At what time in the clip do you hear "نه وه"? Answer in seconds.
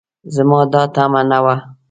1.29-1.55